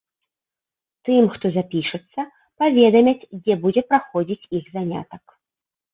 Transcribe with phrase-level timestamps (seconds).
[1.09, 2.25] Тым, хто запішацца,
[2.63, 5.23] паведамяць, дзе будзе праходзіць іх занятак.